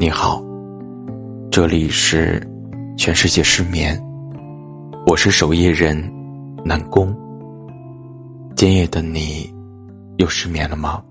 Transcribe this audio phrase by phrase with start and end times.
[0.00, 0.42] 你好，
[1.50, 2.40] 这里是
[2.96, 4.02] 全世界失眠，
[5.06, 5.94] 我是守夜人
[6.64, 7.14] 南宫。
[8.56, 9.54] 今夜的你
[10.16, 11.04] 又失眠了吗？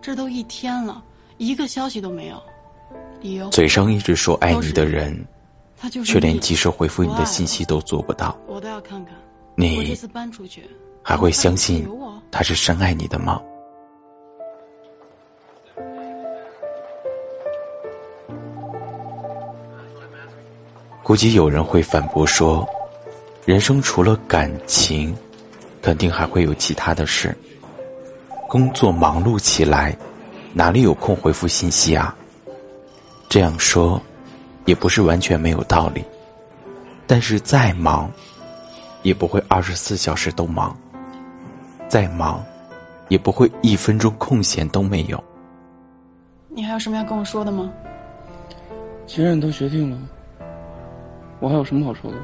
[0.00, 1.04] 这都一天了，
[1.36, 2.42] 一个消息都没有。
[3.50, 5.26] 嘴上一直说爱你的人，
[6.04, 9.14] 却连及时回复你的信息都做不到，我都要看看。
[9.54, 9.96] 你
[11.02, 11.88] 还会相信？
[12.30, 13.40] 他是深爱你的吗？
[21.02, 22.64] 估计有人会反驳说，
[23.44, 25.16] 人生除了感情，
[25.82, 27.36] 肯定还会有其他的事。
[28.48, 29.96] 工作忙碌起来，
[30.52, 32.16] 哪里有空回复信息啊？
[33.30, 34.02] 这样说，
[34.64, 36.04] 也不是完全没有道理。
[37.06, 38.10] 但是再忙，
[39.02, 40.74] 也不会二十四小时都忙；
[41.88, 42.44] 再忙，
[43.06, 45.22] 也不会一分钟空闲都没有。
[46.48, 47.70] 你还有什么要跟我说的吗？
[49.06, 49.98] 既然你都决定了，
[51.38, 52.16] 我还有什么好说的？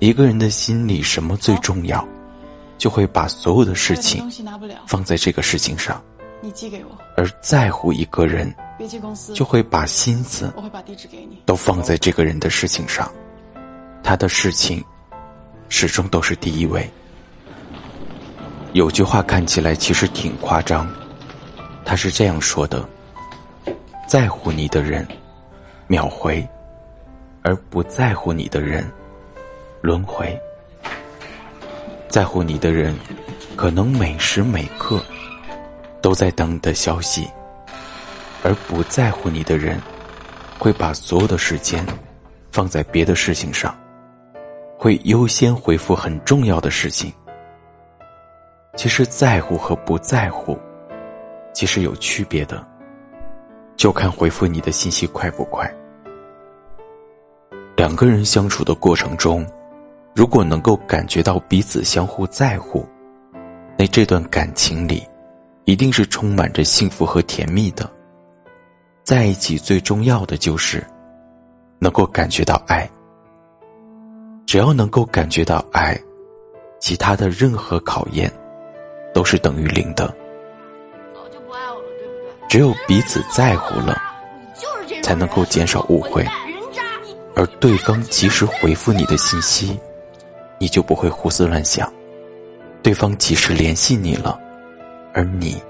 [0.00, 2.04] 一个人的心里什么最重要，
[2.76, 4.28] 就会把所有的事情
[4.84, 6.02] 放在这个事情上；
[6.42, 11.42] 你寄给我，而在乎一个人，别寄公司，就会把心思我会把地址给你。
[11.44, 13.10] 都放在这个人的事情上，
[14.02, 14.82] 他的事情
[15.68, 16.88] 始终都是第一位。
[18.72, 20.90] 有句话看起来其实挺夸张，
[21.84, 22.88] 他是这样说的：
[24.08, 25.06] 在乎你的人，
[25.88, 26.42] 秒回；
[27.42, 28.90] 而不在乎你的人，
[29.82, 30.38] 轮回。
[32.08, 32.96] 在乎你的人，
[33.56, 35.04] 可能每时每刻
[36.00, 37.28] 都在等你的消息，
[38.42, 39.80] 而不在乎你的人，
[40.58, 41.84] 会把所有的时间
[42.50, 43.78] 放在别的事情上，
[44.78, 47.12] 会优先回复很重要的事情。
[48.76, 50.58] 其实在乎和不在乎，
[51.52, 52.64] 其实有区别的，
[53.76, 55.70] 就看回复你的信息快不快。
[57.76, 59.46] 两个人相处的过程中，
[60.14, 62.86] 如果能够感觉到彼此相互在乎，
[63.76, 65.02] 那这段感情里，
[65.70, 67.88] 一定是充满着幸福和甜蜜的。
[69.04, 70.84] 在一起最重要的就是
[71.78, 72.90] 能够感觉到爱。
[74.48, 75.96] 只要能够感觉到爱，
[76.80, 78.28] 其他的任何考验
[79.14, 80.12] 都是等于零的。
[81.14, 82.48] 早就不爱我了，对不对？
[82.48, 83.96] 只有彼此在乎了，
[85.04, 86.26] 才能够减少误会
[87.36, 89.78] 而对方及时回复你的信息，
[90.58, 91.86] 你就不会胡思乱想；
[92.82, 94.36] 对方及时联系你了，
[95.12, 95.60] 而你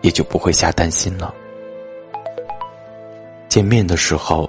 [0.00, 1.34] 也就不会瞎担心了。
[3.48, 4.48] 见面的时候，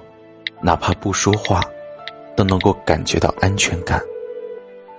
[0.60, 1.60] 哪怕不说话，
[2.36, 4.00] 都能够感觉到安全感。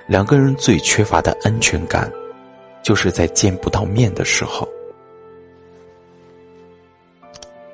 [0.08, 2.12] 两个人最缺乏的安全感，
[2.84, 4.68] 就是在见不到面的时候，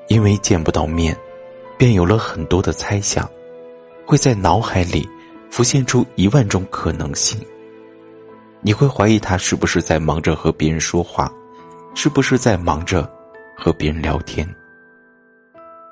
[0.07, 1.17] 因为见不到面，
[1.77, 3.27] 便有了很多的猜想。
[4.05, 5.07] 会在脑海里
[5.51, 7.39] 浮现出一万种可能性。
[8.59, 11.31] 你会怀疑他是不是在忙着和别人说话，
[11.93, 13.09] 是不是在忙着
[13.57, 14.47] 和别人聊天。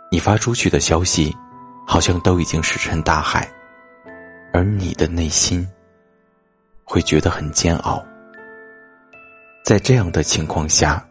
[0.09, 1.35] 你发出去的消息，
[1.85, 3.49] 好像都已经石沉大海，
[4.53, 5.67] 而你的内心
[6.83, 8.01] 会觉得很煎熬。
[9.65, 11.05] 在这样的情况下，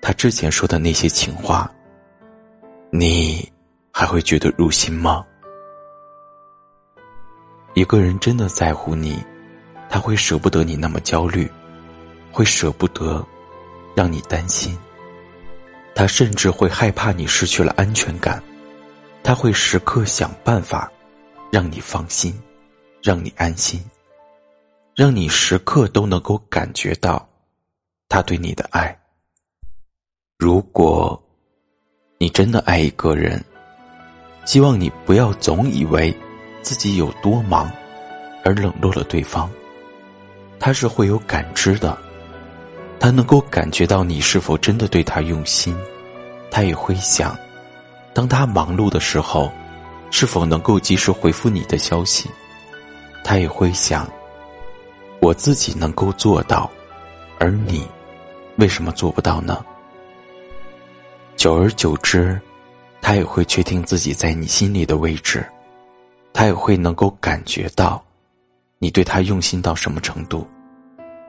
[0.00, 1.70] 他之前说的那些情话，
[2.90, 3.46] 你
[3.92, 5.22] 还会觉得入心吗？
[7.74, 9.22] 一个人真的在乎你，
[9.90, 11.50] 他会舍不得你那么焦虑，
[12.30, 13.22] 会舍不得
[13.94, 14.76] 让你担心，
[15.94, 18.42] 他甚至会害怕你失去了安全感，
[19.22, 20.90] 他会时刻想办法
[21.50, 22.38] 让你放心，
[23.02, 23.82] 让你安心，
[24.94, 27.28] 让你时刻都能够感觉到
[28.08, 28.96] 他对你的爱。
[30.38, 31.22] 如果
[32.18, 33.44] 你真的爱一个人，
[34.44, 36.14] 希望你不要总以为。
[36.62, 37.68] 自己有多忙，
[38.44, 39.50] 而冷落了对方，
[40.60, 41.98] 他是会有感知的，
[43.02, 45.76] 他能够感觉到你是否真的对他用心，
[46.52, 47.36] 他也会想，
[48.14, 49.50] 当他忙碌的时候，
[50.12, 52.30] 是否能够及时回复你的消息，
[53.24, 54.08] 他也会想，
[55.20, 56.70] 我自己能够做到，
[57.40, 57.88] 而你
[58.54, 59.64] 为什么做不到呢？
[61.34, 62.40] 久而久之，
[63.00, 65.44] 他也会确定自己在你心里的位置。
[66.32, 68.00] 他也会能够感觉到，
[68.78, 70.46] 你对他用心到什么程度，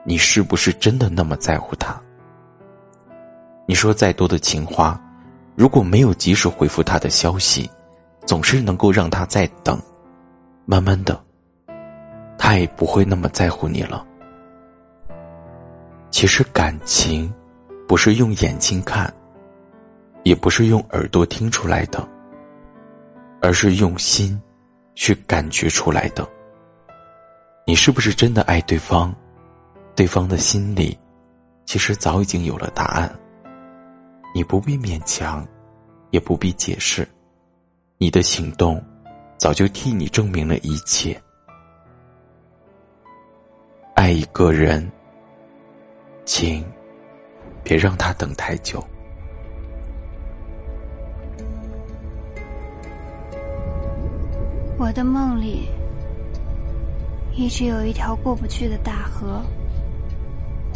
[0.06, 1.98] 你是不是真的那么在乎他？
[3.66, 5.00] 你说再多的情话，
[5.56, 7.70] 如果没有及时回复他的消息，
[8.26, 9.80] 总是能够让他再等，
[10.66, 11.18] 慢慢的，
[12.36, 14.06] 他也不会那么在乎你了。
[16.10, 17.32] 其实感情，
[17.88, 19.12] 不是用眼睛看，
[20.22, 22.06] 也不是用耳朵听出来的，
[23.40, 24.38] 而是用心
[24.94, 26.28] 去感觉出来的。
[27.66, 29.14] 你是不是真的爱对方？
[29.96, 30.98] 对方的心里，
[31.66, 33.12] 其实早已经有了答案。
[34.34, 35.46] 你不必勉强，
[36.10, 37.06] 也不必解释，
[37.98, 38.82] 你的行动
[39.38, 41.20] 早就替你证明了一切。
[43.94, 44.90] 爱一个人，
[46.24, 46.64] 请
[47.62, 48.84] 别让他等太久。
[54.76, 55.68] 我的梦里
[57.32, 59.40] 一直有一条过不去的大河，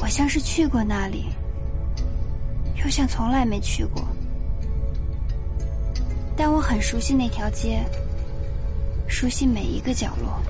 [0.00, 1.26] 我像是去过那里。
[2.84, 4.06] 又像从来没去过，
[6.36, 7.84] 但我很熟悉那条街，
[9.08, 10.40] 熟悉每一个角落，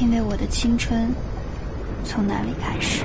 [0.00, 1.14] 因为我的青春
[2.04, 3.04] 从那里开始。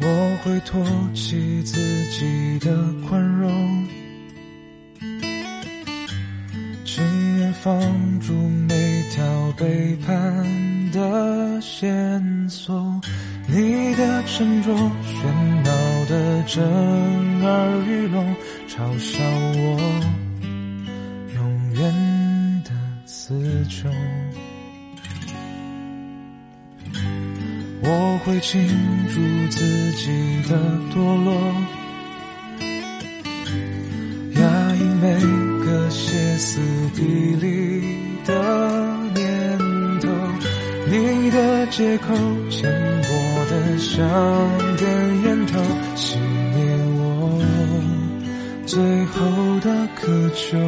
[0.00, 1.80] 我会托起自
[2.10, 2.76] 己的
[3.08, 3.86] 宽容，
[6.84, 7.02] 情
[7.38, 7.80] 愿放
[8.20, 8.32] 逐
[8.68, 10.46] 每条背叛
[10.92, 13.00] 的线索。
[13.46, 15.26] 你的沉着喧
[15.64, 15.70] 闹
[16.08, 16.62] 的震
[17.42, 18.36] 耳欲聋，
[18.68, 20.23] 嘲笑我
[27.86, 28.66] 我会庆
[29.08, 29.20] 祝
[29.50, 30.08] 自己
[30.48, 30.56] 的
[30.92, 31.28] 堕落，
[34.40, 35.04] 压抑每
[35.64, 36.60] 个歇斯
[36.94, 37.02] 底
[37.36, 37.44] 里
[38.24, 38.30] 的
[39.14, 39.58] 念
[40.00, 40.08] 头。
[40.86, 42.14] 你的借口
[42.50, 42.70] 浅
[43.02, 43.08] 薄
[43.50, 43.98] 的像
[44.76, 45.60] 根烟头，
[45.94, 46.16] 熄
[46.54, 46.56] 灭
[46.96, 47.00] 我
[48.66, 50.58] 最后的渴求。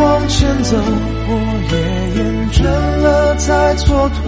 [0.00, 1.32] 往前走，我
[1.70, 1.74] 也
[2.16, 2.18] 厌
[2.52, 2.62] 倦
[3.02, 4.26] 了再蹉跎。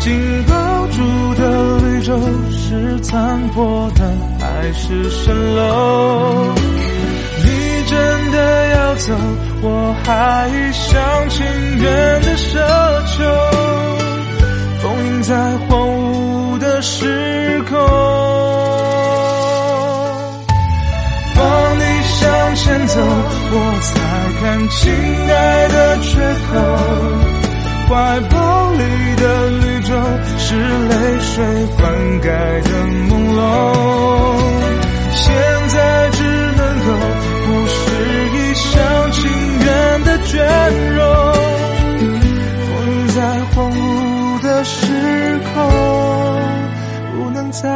[0.00, 0.10] 紧
[0.48, 0.52] 抱
[0.88, 0.98] 住
[1.34, 1.40] 的
[1.78, 2.18] 绿洲
[2.50, 4.00] 是残破的
[4.40, 6.52] 还是蜃楼？
[7.44, 7.46] 你
[7.86, 8.36] 真的
[8.74, 9.14] 要走，
[9.62, 10.90] 我还一厢
[11.28, 11.46] 情
[11.78, 12.58] 愿的奢
[13.06, 13.22] 求，
[14.82, 15.30] 封印在
[15.68, 17.78] 荒芜的时空。
[21.34, 21.40] 放
[21.78, 22.18] 你向
[22.56, 24.01] 前走，我才
[24.42, 26.50] 看亲爱的缺口。
[27.88, 28.82] 怀抱里
[29.16, 29.94] 的绿洲
[30.38, 31.44] 是泪水
[31.78, 31.80] 灌
[32.20, 32.26] 溉
[32.62, 32.70] 的
[33.08, 33.40] 朦胧，
[35.12, 35.22] 现
[35.68, 35.76] 在
[36.10, 36.18] 只
[36.56, 36.88] 能够
[37.46, 37.80] 不是
[38.34, 38.70] 一厢
[39.12, 39.20] 情
[39.60, 39.68] 愿
[40.04, 40.32] 的倦
[40.96, 41.00] 容，
[42.66, 42.70] 封
[43.14, 43.16] 在
[43.54, 44.76] 荒芜的时
[45.54, 45.54] 空，
[47.14, 47.68] 不能再